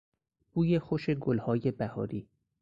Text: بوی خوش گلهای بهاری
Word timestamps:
بوی 0.53 0.79
خوش 0.79 1.09
گلهای 1.09 1.71
بهاری 1.71 2.27